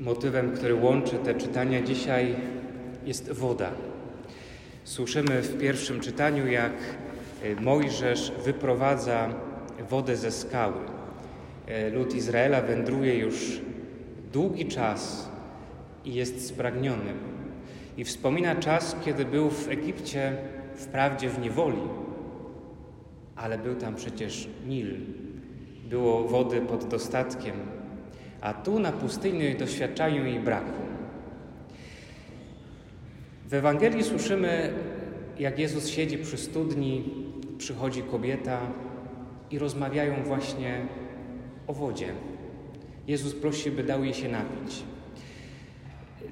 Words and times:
Motywem, 0.00 0.52
który 0.52 0.74
łączy 0.74 1.16
te 1.16 1.34
czytania 1.34 1.82
dzisiaj, 1.82 2.34
jest 3.06 3.32
woda. 3.32 3.70
Słyszymy 4.84 5.42
w 5.42 5.58
pierwszym 5.58 6.00
czytaniu, 6.00 6.46
jak 6.46 6.72
e, 7.42 7.60
Mojżesz 7.60 8.32
wyprowadza 8.44 9.34
wodę 9.90 10.16
ze 10.16 10.30
skały. 10.30 10.80
E, 11.66 11.90
lud 11.90 12.14
Izraela 12.14 12.62
wędruje 12.62 13.18
już 13.18 13.60
długi 14.32 14.66
czas 14.66 15.30
i 16.04 16.14
jest 16.14 16.46
spragniony. 16.46 17.12
I 17.96 18.04
wspomina 18.04 18.56
czas, 18.56 18.96
kiedy 19.04 19.24
był 19.24 19.50
w 19.50 19.68
Egipcie, 19.68 20.36
wprawdzie 20.74 21.28
w 21.28 21.38
niewoli, 21.38 21.82
ale 23.36 23.58
był 23.58 23.74
tam 23.74 23.94
przecież 23.94 24.48
Nil. 24.66 24.96
Było 25.90 26.28
wody 26.28 26.60
pod 26.60 26.84
dostatkiem, 26.84 27.54
a 28.40 28.54
tu 28.54 28.78
na 28.78 28.92
pustyni 28.92 29.54
doświadczają 29.54 30.24
jej 30.24 30.40
braku. 30.40 30.82
W 33.46 33.54
Ewangelii 33.54 34.04
słyszymy, 34.04 34.72
jak 35.38 35.58
Jezus 35.58 35.88
siedzi 35.88 36.18
przy 36.18 36.36
studni, 36.36 37.04
przychodzi 37.58 38.02
kobieta 38.02 38.60
i 39.50 39.58
rozmawiają 39.58 40.22
właśnie 40.22 40.86
o 41.66 41.72
wodzie. 41.72 42.06
Jezus 43.08 43.34
prosi, 43.34 43.70
by 43.70 43.84
dał 43.84 44.04
jej 44.04 44.14
się 44.14 44.28
napić. 44.28 44.82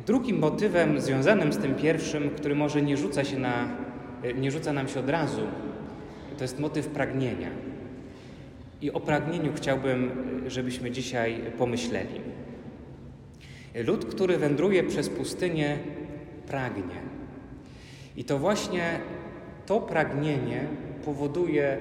Drugim 0.07 0.39
motywem 0.39 1.01
związanym 1.01 1.53
z 1.53 1.59
tym 1.59 1.75
pierwszym, 1.75 2.31
który 2.31 2.55
może 2.55 2.83
nie 2.83 2.97
rzuca, 2.97 3.25
się 3.25 3.39
na, 3.39 3.69
nie 4.37 4.51
rzuca 4.51 4.73
nam 4.73 4.89
się 4.89 5.01
od 5.01 5.09
razu, 5.09 5.43
to 6.39 6.45
jest 6.45 6.59
motyw 6.59 6.87
pragnienia. 6.87 7.51
I 8.83 8.93
o 8.93 9.01
pragnieniu 9.01 9.53
chciałbym, 9.55 10.11
żebyśmy 10.47 10.91
dzisiaj 10.91 11.41
pomyśleli. 11.59 12.21
Lud, 13.75 14.05
który 14.05 14.39
wędruje 14.39 14.85
przez 14.85 15.09
pustynię, 15.09 15.79
pragnie. 16.47 17.01
I 18.17 18.25
to 18.25 18.39
właśnie 18.39 19.01
to 19.67 19.81
pragnienie 19.81 20.67
powoduje, 21.05 21.79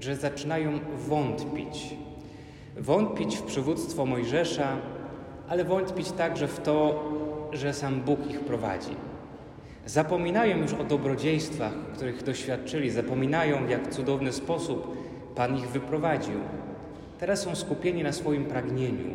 że 0.00 0.16
zaczynają 0.16 0.78
wątpić. 1.08 1.94
Wątpić 2.76 3.36
w 3.36 3.42
przywództwo 3.42 4.06
Mojżesza, 4.06 4.76
ale 5.48 5.64
wątpić 5.64 6.12
także 6.12 6.48
w 6.48 6.60
to, 6.60 7.04
że 7.52 7.74
sam 7.74 8.00
Bóg 8.00 8.30
ich 8.30 8.40
prowadzi. 8.40 8.96
Zapominają 9.86 10.58
już 10.58 10.72
o 10.72 10.84
dobrodziejstwach, 10.84 11.72
których 11.94 12.22
doświadczyli, 12.22 12.90
zapominają, 12.90 13.66
w 13.66 13.70
jak 13.70 13.90
cudowny 13.90 14.32
sposób 14.32 14.96
Pan 15.34 15.56
ich 15.56 15.68
wyprowadził. 15.68 16.40
Teraz 17.18 17.42
są 17.42 17.54
skupieni 17.54 18.02
na 18.02 18.12
swoim 18.12 18.44
pragnieniu, 18.44 19.14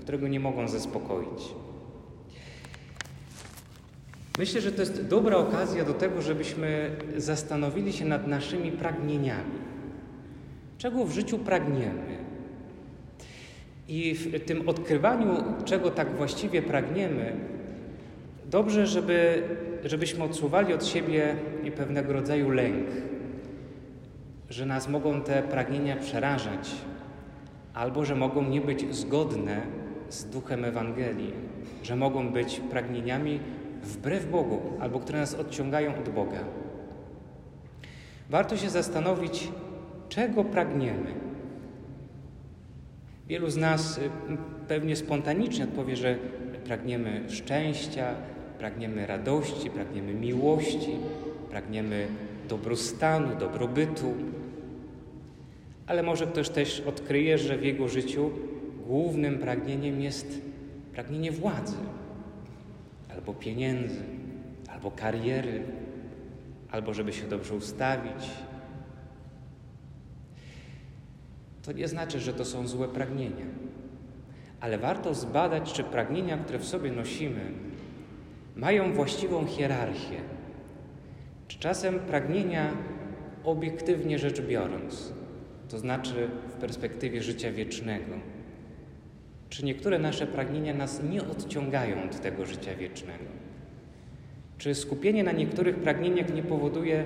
którego 0.00 0.28
nie 0.28 0.40
mogą 0.40 0.68
zaspokoić. 0.68 1.42
Myślę, 4.38 4.60
że 4.60 4.72
to 4.72 4.80
jest 4.80 5.06
dobra 5.06 5.36
okazja 5.36 5.84
do 5.84 5.94
tego, 5.94 6.22
żebyśmy 6.22 6.90
zastanowili 7.16 7.92
się 7.92 8.04
nad 8.04 8.26
naszymi 8.26 8.72
pragnieniami. 8.72 9.58
Czego 10.78 11.04
w 11.04 11.12
życiu 11.12 11.38
pragniemy? 11.38 12.16
I 13.88 14.14
w 14.14 14.44
tym 14.44 14.68
odkrywaniu, 14.68 15.44
czego 15.64 15.90
tak 15.90 16.16
właściwie 16.16 16.62
pragniemy, 16.62 17.36
dobrze, 18.50 18.86
żeby, 18.86 19.42
żebyśmy 19.84 20.24
odsuwali 20.24 20.74
od 20.74 20.86
siebie 20.86 21.36
pewnego 21.76 22.12
rodzaju 22.12 22.50
lęk, 22.50 22.86
że 24.50 24.66
nas 24.66 24.88
mogą 24.88 25.20
te 25.20 25.42
pragnienia 25.42 25.96
przerażać, 25.96 26.70
albo 27.74 28.04
że 28.04 28.14
mogą 28.14 28.42
nie 28.42 28.60
być 28.60 28.94
zgodne 28.94 29.60
z 30.08 30.24
duchem 30.24 30.64
Ewangelii, 30.64 31.32
że 31.82 31.96
mogą 31.96 32.32
być 32.32 32.60
pragnieniami 32.70 33.40
wbrew 33.82 34.30
Bogu, 34.30 34.60
albo 34.80 35.00
które 35.00 35.18
nas 35.18 35.34
odciągają 35.34 35.98
od 35.98 36.08
Boga. 36.08 36.40
Warto 38.30 38.56
się 38.56 38.70
zastanowić, 38.70 39.48
czego 40.08 40.44
pragniemy. 40.44 41.14
Wielu 43.28 43.50
z 43.50 43.56
nas 43.56 43.98
y, 43.98 44.10
pewnie 44.68 44.96
spontanicznie 44.96 45.64
odpowie, 45.64 45.96
że 45.96 46.18
pragniemy 46.64 47.24
szczęścia, 47.28 48.14
pragniemy 48.58 49.06
radości, 49.06 49.70
pragniemy 49.70 50.14
miłości, 50.14 50.96
pragniemy 51.50 52.06
dobrostanu, 52.48 53.36
dobrobytu. 53.36 54.14
Ale 55.86 56.02
może 56.02 56.26
ktoś 56.26 56.48
też 56.48 56.80
odkryje, 56.80 57.38
że 57.38 57.58
w 57.58 57.64
jego 57.64 57.88
życiu 57.88 58.30
głównym 58.86 59.38
pragnieniem 59.38 60.00
jest 60.00 60.40
pragnienie 60.92 61.32
władzy, 61.32 61.76
albo 63.12 63.34
pieniędzy, 63.34 64.02
albo 64.68 64.90
kariery, 64.90 65.62
albo 66.70 66.94
żeby 66.94 67.12
się 67.12 67.26
dobrze 67.26 67.54
ustawić. 67.54 68.30
To 71.62 71.72
nie 71.72 71.88
znaczy, 71.88 72.20
że 72.20 72.32
to 72.32 72.44
są 72.44 72.66
złe 72.66 72.88
pragnienia, 72.88 73.46
ale 74.60 74.78
warto 74.78 75.14
zbadać, 75.14 75.72
czy 75.72 75.84
pragnienia, 75.84 76.38
które 76.38 76.58
w 76.58 76.64
sobie 76.64 76.92
nosimy, 76.92 77.40
mają 78.56 78.92
właściwą 78.92 79.46
hierarchię. 79.46 80.20
Czy 81.48 81.58
czasem 81.58 81.98
pragnienia, 81.98 82.72
obiektywnie 83.44 84.18
rzecz 84.18 84.40
biorąc, 84.40 85.12
to 85.68 85.78
znaczy 85.78 86.28
w 86.48 86.52
perspektywie 86.52 87.22
życia 87.22 87.52
wiecznego, 87.52 88.14
czy 89.48 89.64
niektóre 89.64 89.98
nasze 89.98 90.26
pragnienia 90.26 90.74
nas 90.74 91.02
nie 91.10 91.22
odciągają 91.22 92.04
od 92.04 92.20
tego 92.20 92.46
życia 92.46 92.74
wiecznego? 92.74 93.24
Czy 94.58 94.74
skupienie 94.74 95.24
na 95.24 95.32
niektórych 95.32 95.76
pragnieniach 95.76 96.34
nie 96.34 96.42
powoduje, 96.42 97.04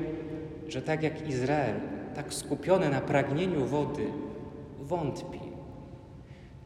że 0.69 0.83
tak 0.83 1.03
jak 1.03 1.29
Izrael, 1.29 1.77
tak 2.15 2.35
skupione 2.35 2.91
na 2.91 3.01
pragnieniu 3.01 3.67
wody, 3.67 4.07
wątpi? 4.81 5.41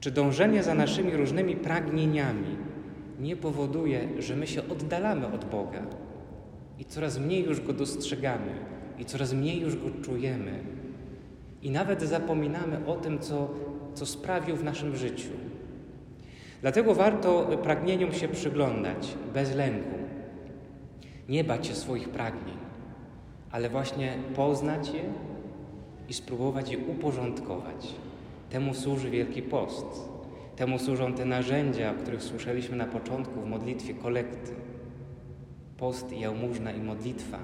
Czy 0.01 0.11
dążenie 0.11 0.63
za 0.63 0.75
naszymi 0.75 1.17
różnymi 1.17 1.57
pragnieniami 1.57 2.57
nie 3.21 3.37
powoduje, 3.37 4.09
że 4.19 4.37
my 4.37 4.47
się 4.47 4.69
oddalamy 4.69 5.27
od 5.27 5.45
Boga 5.45 5.87
i 6.79 6.85
coraz 6.85 7.19
mniej 7.19 7.45
już 7.45 7.61
Go 7.61 7.73
dostrzegamy 7.73 8.53
i 8.99 9.05
coraz 9.05 9.33
mniej 9.33 9.61
już 9.61 9.77
Go 9.77 9.91
czujemy 10.03 10.53
i 11.65 11.71
nawet 11.71 12.03
zapominamy 12.03 12.87
o 12.87 12.97
tym, 12.97 13.19
co, 13.19 13.49
co 13.95 14.07
sprawił 14.07 14.57
w 14.57 14.65
naszym 14.65 14.97
życiu? 14.97 15.31
Dlatego 16.63 16.95
warto 16.95 17.47
pragnieniom 17.63 18.13
się 18.13 18.29
przyglądać 18.29 19.15
bez 19.35 19.55
lęku. 19.55 19.99
Nie 21.29 21.45
bać 21.45 21.67
się 21.67 21.75
swoich 21.75 22.09
pragnień, 22.09 22.57
ale 23.51 23.69
właśnie 23.69 24.19
poznać 24.37 24.89
je 24.89 25.03
i 26.09 26.15
spróbować 26.15 26.71
je 26.71 26.79
uporządkować. 26.79 27.95
Temu 28.51 28.75
służy 28.75 29.11
Wielki 29.11 29.43
Post. 29.43 29.87
Temu 30.57 30.79
służą 30.79 31.13
te 31.13 31.25
narzędzia, 31.25 31.91
o 31.91 31.95
których 31.95 32.23
słyszeliśmy 32.23 32.77
na 32.77 32.87
początku 32.87 33.41
w 33.41 33.47
modlitwie 33.47 33.95
kolekty. 33.95 34.53
Post, 35.77 36.13
jałmużna 36.13 36.73
i 36.73 36.81
modlitwa. 36.81 37.39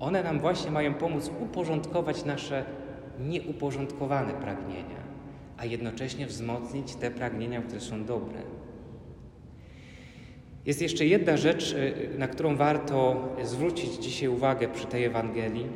One 0.00 0.22
nam 0.22 0.40
właśnie 0.40 0.70
mają 0.70 0.94
pomóc 0.94 1.30
uporządkować 1.40 2.24
nasze 2.24 2.64
nieuporządkowane 3.20 4.34
pragnienia 4.34 5.08
a 5.58 5.64
jednocześnie 5.64 6.26
wzmocnić 6.26 6.94
te 6.94 7.10
pragnienia, 7.10 7.62
które 7.62 7.80
są 7.80 8.04
dobre. 8.04 8.38
Jest 10.66 10.82
jeszcze 10.82 11.06
jedna 11.06 11.36
rzecz, 11.36 11.72
y, 11.72 12.18
na 12.18 12.28
którą 12.28 12.56
warto 12.56 13.28
zwrócić 13.44 13.94
dzisiaj 13.94 14.28
uwagę 14.28 14.68
przy 14.68 14.86
tej 14.86 15.04
Ewangelii. 15.04 15.66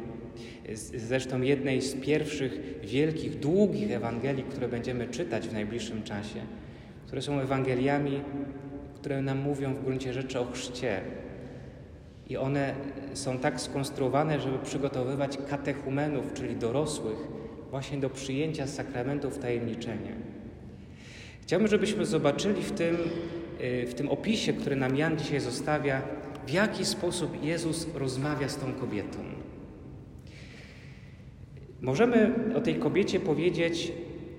Zresztą 0.96 1.40
jednej 1.40 1.82
z 1.82 1.94
pierwszych 1.94 2.80
wielkich, 2.82 3.38
długich 3.38 3.92
Ewangelii, 3.92 4.44
które 4.44 4.68
będziemy 4.68 5.08
czytać 5.08 5.48
w 5.48 5.52
najbliższym 5.52 6.02
czasie, 6.02 6.40
które 7.06 7.22
są 7.22 7.40
Ewangeliami, 7.40 8.20
które 8.94 9.22
nam 9.22 9.38
mówią 9.38 9.74
w 9.74 9.84
gruncie 9.84 10.12
rzeczy 10.12 10.40
o 10.40 10.44
chrzcie. 10.44 11.00
I 12.28 12.36
one 12.36 12.74
są 13.14 13.38
tak 13.38 13.60
skonstruowane, 13.60 14.40
żeby 14.40 14.58
przygotowywać 14.58 15.38
katechumenów, 15.50 16.32
czyli 16.32 16.56
dorosłych, 16.56 17.41
właśnie 17.72 17.98
do 17.98 18.10
przyjęcia 18.10 18.66
sakramentów 18.66 19.38
tajemniczenia. 19.38 20.12
Chciałbym, 21.42 21.68
żebyśmy 21.68 22.06
zobaczyli 22.06 22.62
w 22.62 22.72
tym, 22.72 22.96
y, 23.60 23.86
w 23.86 23.94
tym 23.94 24.08
opisie, 24.08 24.52
który 24.52 24.76
nam 24.76 24.96
Jan 24.96 25.18
dzisiaj 25.18 25.40
zostawia, 25.40 26.02
w 26.46 26.50
jaki 26.50 26.84
sposób 26.84 27.44
Jezus 27.44 27.86
rozmawia 27.94 28.48
z 28.48 28.56
tą 28.56 28.72
kobietą. 28.72 29.18
Możemy 31.80 32.32
o 32.56 32.60
tej 32.60 32.74
kobiecie 32.74 33.20
powiedzieć, 33.20 33.92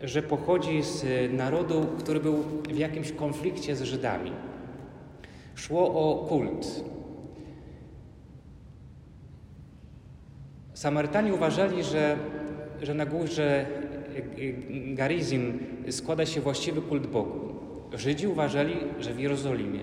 że 0.03 0.21
pochodzi 0.21 0.83
z 0.83 1.05
narodu, 1.33 1.87
który 1.99 2.19
był 2.19 2.43
w 2.69 2.77
jakimś 2.77 3.11
konflikcie 3.11 3.75
z 3.75 3.81
Żydami. 3.81 4.31
Szło 5.55 5.93
o 5.93 6.25
kult. 6.25 6.83
Samarytanie 10.73 11.33
uważali, 11.33 11.83
że 11.83 12.17
że 12.81 12.93
na 12.93 13.05
górze 13.05 13.65
Garizim 14.93 15.59
składa 15.89 16.25
się 16.25 16.41
właściwy 16.41 16.81
kult 16.81 17.07
Bogu, 17.07 17.53
Żydzi 17.93 18.27
uważali, 18.27 18.75
że 18.99 19.13
w 19.13 19.19
Jerozolimie. 19.19 19.79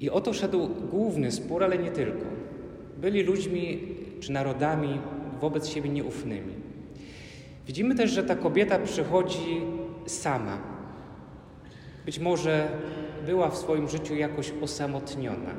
I 0.00 0.10
oto 0.10 0.32
szedł 0.32 0.68
główny 0.90 1.32
spór, 1.32 1.64
ale 1.64 1.78
nie 1.78 1.90
tylko. 1.90 2.24
Byli 2.98 3.22
ludźmi 3.22 3.80
czy 4.20 4.32
narodami 4.32 5.00
wobec 5.40 5.68
siebie 5.68 5.90
nieufnymi. 5.90 6.52
Widzimy 7.66 7.94
też, 7.94 8.10
że 8.10 8.24
ta 8.24 8.36
kobieta 8.36 8.78
przychodzi 8.78 9.60
sama. 10.06 10.58
Być 12.06 12.18
może 12.18 12.68
była 13.26 13.50
w 13.50 13.56
swoim 13.56 13.88
życiu 13.88 14.14
jakoś 14.14 14.52
osamotniona. 14.62 15.54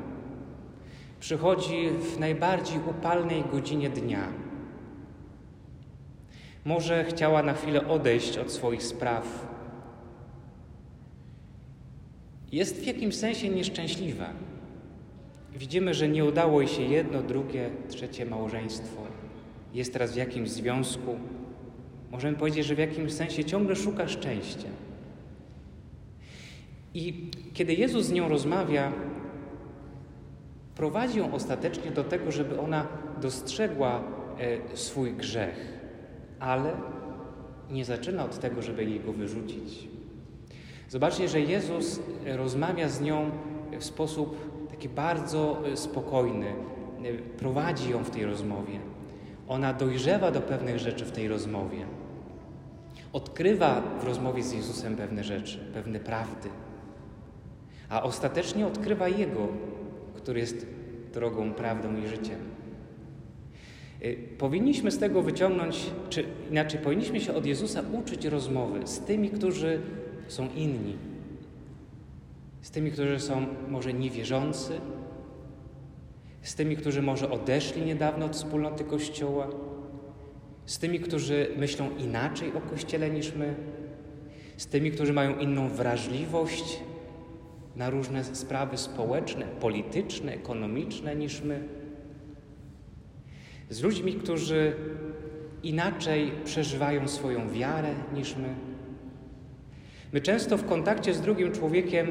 Przychodzi 1.20 1.88
w 1.90 2.18
najbardziej 2.18 2.78
upalnej 2.90 3.44
godzinie 3.52 3.90
dnia. 3.90 4.45
Może 6.66 7.04
chciała 7.04 7.42
na 7.42 7.54
chwilę 7.54 7.88
odejść 7.88 8.38
od 8.38 8.52
swoich 8.52 8.82
spraw. 8.82 9.46
Jest 12.52 12.80
w 12.80 12.86
jakimś 12.86 13.14
sensie 13.14 13.48
nieszczęśliwa. 13.48 14.30
Widzimy, 15.54 15.94
że 15.94 16.08
nie 16.08 16.24
udało 16.24 16.60
jej 16.60 16.70
się 16.70 16.82
jedno, 16.82 17.22
drugie, 17.22 17.70
trzecie 17.88 18.26
małżeństwo. 18.26 19.02
Jest 19.74 19.92
teraz 19.92 20.12
w 20.12 20.16
jakimś 20.16 20.50
związku. 20.50 21.16
Możemy 22.10 22.36
powiedzieć, 22.36 22.66
że 22.66 22.74
w 22.74 22.78
jakimś 22.78 23.12
sensie 23.12 23.44
ciągle 23.44 23.76
szuka 23.76 24.08
szczęścia. 24.08 24.68
I 26.94 27.30
kiedy 27.54 27.74
Jezus 27.74 28.06
z 28.06 28.12
nią 28.12 28.28
rozmawia, 28.28 28.92
prowadzi 30.74 31.18
ją 31.18 31.34
ostatecznie 31.34 31.90
do 31.90 32.04
tego, 32.04 32.32
żeby 32.32 32.60
ona 32.60 32.86
dostrzegła 33.20 34.04
e, 34.38 34.76
swój 34.76 35.12
grzech, 35.12 35.76
ale 36.46 36.72
nie 37.70 37.84
zaczyna 37.84 38.24
od 38.24 38.38
tego, 38.38 38.62
żeby 38.62 38.84
jej 38.84 39.00
go 39.00 39.12
wyrzucić. 39.12 39.88
Zobaczcie, 40.88 41.28
że 41.28 41.40
Jezus 41.40 42.00
rozmawia 42.26 42.88
z 42.88 43.00
nią 43.00 43.30
w 43.78 43.84
sposób 43.84 44.36
taki 44.70 44.88
bardzo 44.88 45.62
e, 45.66 45.76
spokojny, 45.76 46.46
e, 46.46 47.12
prowadzi 47.38 47.90
ją 47.90 48.04
w 48.04 48.10
tej 48.10 48.24
rozmowie. 48.24 48.78
Ona 49.48 49.72
dojrzewa 49.72 50.30
do 50.30 50.40
pewnych 50.40 50.78
rzeczy 50.78 51.04
w 51.04 51.12
tej 51.12 51.28
rozmowie. 51.28 51.86
Odkrywa 53.12 53.82
w 54.00 54.04
rozmowie 54.04 54.42
z 54.42 54.52
Jezusem 54.52 54.96
pewne 54.96 55.24
rzeczy, 55.24 55.58
pewne 55.74 56.00
prawdy, 56.00 56.48
a 57.88 58.02
ostatecznie 58.02 58.66
odkrywa 58.66 59.08
Jego, 59.08 59.48
który 60.14 60.40
jest 60.40 60.66
drogą, 61.12 61.52
prawdą 61.52 61.96
i 61.96 62.08
życiem. 62.08 62.55
Y, 64.02 64.18
powinniśmy 64.38 64.90
z 64.90 64.98
tego 64.98 65.22
wyciągnąć, 65.22 65.86
czy 66.10 66.24
inaczej, 66.50 66.80
powinniśmy 66.80 67.20
się 67.20 67.34
od 67.34 67.46
Jezusa 67.46 67.82
uczyć 67.92 68.24
rozmowy 68.24 68.86
z 68.86 69.00
tymi, 69.00 69.30
którzy 69.30 69.80
są 70.28 70.48
inni, 70.56 70.96
z 72.62 72.70
tymi, 72.70 72.90
którzy 72.90 73.20
są 73.20 73.46
może 73.68 73.92
niewierzący, 73.92 74.80
z 76.42 76.54
tymi, 76.54 76.76
którzy 76.76 77.02
może 77.02 77.30
odeszli 77.30 77.82
niedawno 77.82 78.26
od 78.26 78.36
wspólnoty 78.36 78.84
Kościoła, 78.84 79.48
z 80.66 80.78
tymi, 80.78 81.00
którzy 81.00 81.50
myślą 81.56 81.90
inaczej 81.98 82.52
o 82.52 82.60
Kościele 82.60 83.10
niż 83.10 83.34
my, 83.34 83.54
z 84.56 84.66
tymi, 84.66 84.90
którzy 84.90 85.12
mają 85.12 85.38
inną 85.38 85.68
wrażliwość 85.68 86.80
na 87.76 87.90
różne 87.90 88.24
sprawy 88.24 88.76
społeczne, 88.76 89.46
polityczne, 89.60 90.32
ekonomiczne 90.32 91.16
niż 91.16 91.42
my. 91.42 91.68
Z 93.70 93.82
ludźmi, 93.82 94.14
którzy 94.14 94.76
inaczej 95.62 96.32
przeżywają 96.44 97.08
swoją 97.08 97.50
wiarę 97.50 97.94
niż 98.14 98.36
my. 98.36 98.54
My 100.12 100.20
często 100.20 100.58
w 100.58 100.66
kontakcie 100.66 101.14
z 101.14 101.20
drugim 101.20 101.52
człowiekiem 101.52 102.08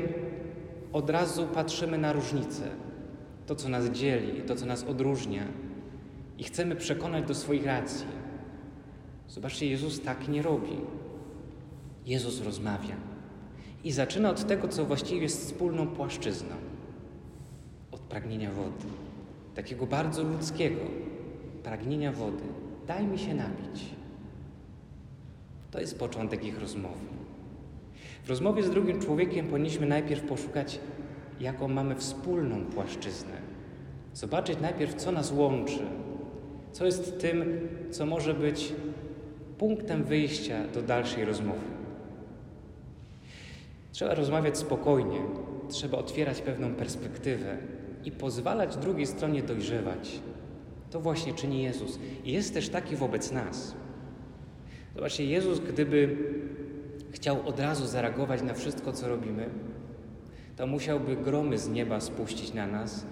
od 0.93 1.09
razu 1.09 1.47
patrzymy 1.47 1.97
na 1.97 2.13
różnice, 2.13 2.63
to 3.45 3.55
co 3.55 3.69
nas 3.69 3.89
dzieli, 3.89 4.41
to 4.41 4.55
co 4.55 4.65
nas 4.65 4.83
odróżnia 4.83 5.43
i 6.37 6.43
chcemy 6.43 6.75
przekonać 6.75 7.27
do 7.27 7.35
swoich 7.35 7.65
racji. 7.65 8.05
Zobaczcie, 9.27 9.67
Jezus 9.67 10.01
tak 10.01 10.27
nie 10.27 10.41
robi. 10.41 10.77
Jezus 12.05 12.41
rozmawia. 12.41 12.95
I 13.83 13.91
zaczyna 13.91 14.29
od 14.29 14.47
tego, 14.47 14.67
co 14.67 14.85
właściwie 14.85 15.21
jest 15.21 15.41
wspólną 15.41 15.87
płaszczyzną 15.87 16.55
od 17.91 17.99
pragnienia 17.99 18.51
wody, 18.51 18.87
takiego 19.55 19.85
bardzo 19.85 20.23
ludzkiego 20.23 20.81
pragnienia 21.65 22.11
wody. 22.11 22.43
Daj 22.87 23.07
mi 23.07 23.19
się 23.19 23.33
napić. 23.33 23.85
To 25.71 25.79
jest 25.79 25.99
początek 25.99 26.43
ich 26.43 26.59
rozmowy. 26.59 27.05
W 28.23 28.29
rozmowie 28.29 28.63
z 28.63 28.69
drugim 28.69 29.01
człowiekiem 29.01 29.47
powinniśmy 29.47 29.85
najpierw 29.87 30.21
poszukać, 30.21 30.79
jaką 31.39 31.67
mamy 31.67 31.95
wspólną 31.95 32.65
płaszczyznę. 32.65 33.37
Zobaczyć 34.13 34.59
najpierw, 34.61 34.95
co 34.95 35.11
nas 35.11 35.31
łączy, 35.31 35.79
co 36.71 36.85
jest 36.85 37.19
tym, 37.19 37.67
co 37.91 38.05
może 38.05 38.33
być 38.33 38.73
punktem 39.57 40.03
wyjścia 40.03 40.67
do 40.73 40.81
dalszej 40.81 41.25
rozmowy. 41.25 41.75
Trzeba 43.91 44.15
rozmawiać 44.15 44.57
spokojnie, 44.57 45.19
trzeba 45.69 45.97
otwierać 45.97 46.41
pewną 46.41 46.75
perspektywę 46.75 47.57
i 48.03 48.11
pozwalać 48.11 48.77
drugiej 48.77 49.07
stronie 49.07 49.43
dojrzewać. 49.43 50.19
To 50.95 51.01
właśnie 51.01 51.33
czyni 51.33 51.63
Jezus. 51.63 51.99
I 52.23 52.31
jest 52.31 52.53
też 52.53 52.69
taki 52.69 52.95
wobec 52.95 53.31
nas. 53.31 53.75
Zobaczcie, 54.95 55.25
Jezus, 55.25 55.59
gdyby 55.59 56.17
chciał 57.11 57.47
od 57.47 57.59
razu 57.59 57.87
zareagować 57.87 58.41
na 58.41 58.53
wszystko, 58.53 58.93
co 58.93 59.07
robimy, 59.07 59.49
to 60.55 60.67
musiałby 60.67 61.15
gromy 61.15 61.57
z 61.57 61.69
nieba 61.69 61.99
spuścić 61.99 62.53
na 62.53 62.67
nas, 62.67 63.05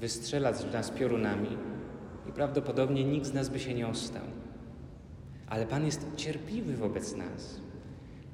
wystrzelać 0.00 0.72
nas 0.72 0.90
piorunami 0.90 1.56
i 2.28 2.32
prawdopodobnie 2.32 3.04
nikt 3.04 3.26
z 3.26 3.34
nas 3.34 3.48
by 3.48 3.60
się 3.60 3.74
nie 3.74 3.88
ostał. 3.88 4.24
Ale 5.48 5.66
Pan 5.66 5.86
jest 5.86 6.06
cierpliwy 6.16 6.76
wobec 6.76 7.16
nas. 7.16 7.60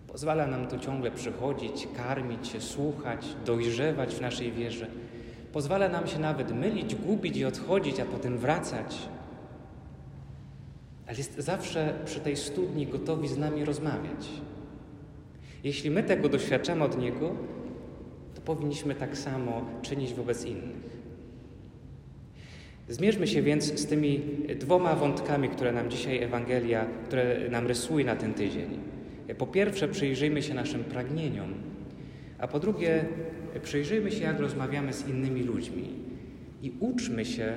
Pozwala 0.07 0.47
nam 0.47 0.69
tu 0.69 0.79
ciągle 0.79 1.11
przychodzić, 1.11 1.89
karmić 1.97 2.49
się, 2.49 2.61
słuchać, 2.61 3.27
dojrzewać 3.45 4.15
w 4.15 4.21
naszej 4.21 4.53
wierze. 4.53 4.87
Pozwala 5.59 5.89
nam 5.89 6.07
się 6.07 6.19
nawet 6.19 6.55
mylić, 6.55 6.95
gubić 6.95 7.37
i 7.37 7.45
odchodzić, 7.45 8.01
a 8.01 8.05
potem 8.05 8.39
wracać. 8.39 8.99
Ale 11.07 11.17
jest 11.17 11.37
zawsze 11.39 11.95
przy 12.05 12.21
tej 12.21 12.37
studni 12.37 12.87
gotowi 12.87 13.29
z 13.29 13.39
nami 13.39 13.65
rozmawiać. 13.65 14.29
Jeśli 15.65 15.91
my 15.91 16.03
tego 16.03 16.29
doświadczamy 16.29 16.85
od 16.85 16.99
Niego, 16.99 17.35
to 18.35 18.41
powinniśmy 18.41 18.95
tak 18.95 19.19
samo 19.19 19.65
czynić 19.83 20.15
wobec 20.15 20.45
innych. 20.45 20.99
Zmierzmy 22.89 23.27
się 23.27 23.43
więc 23.43 23.65
z 23.81 23.87
tymi 23.87 24.21
dwoma 24.59 24.95
wątkami, 24.95 25.49
które 25.49 25.73
nam 25.73 25.91
dzisiaj 25.91 26.23
Ewangelia, 26.23 26.87
które 27.05 27.51
nam 27.51 27.67
rysuje 27.67 28.05
na 28.05 28.17
ten 28.17 28.35
tydzień. 28.35 28.79
Po 29.39 29.47
pierwsze, 29.47 29.89
przyjrzyjmy 29.89 30.43
się 30.43 30.55
naszym 30.55 30.85
pragnieniom, 30.85 31.55
a 32.39 32.49
po 32.49 32.61
drugie, 32.61 33.05
przyjrzyjmy 33.63 34.11
się, 34.11 34.25
jak 34.25 34.41
rozmawiamy 34.41 34.93
z 34.93 35.09
innymi 35.09 35.43
ludźmi 35.43 35.89
i 36.63 36.73
uczmy 36.81 37.25
się 37.25 37.55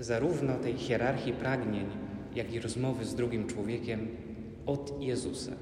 zarówno 0.00 0.58
tej 0.58 0.74
hierarchii 0.74 1.32
pragnień, 1.32 1.86
jak 2.34 2.52
i 2.52 2.60
rozmowy 2.60 3.04
z 3.04 3.14
drugim 3.14 3.46
człowiekiem 3.46 4.08
od 4.66 5.02
Jezusa. 5.02 5.52